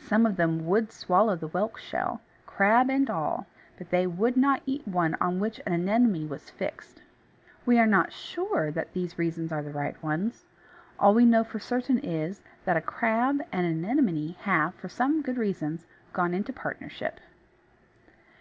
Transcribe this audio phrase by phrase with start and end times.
[0.00, 3.46] Some of them would swallow the whelk shell, crab and all,
[3.78, 7.02] but they would not eat one on which an Anemone was fixed.
[7.64, 10.44] We are not sure that these reasons are the right ones.
[10.98, 15.22] All we know for certain is, that a crab and an Anemone have, for some
[15.22, 17.20] good reasons, gone into partnership.